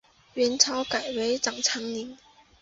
[0.33, 1.53] 元朝改为长
[1.93, 2.23] 宁州。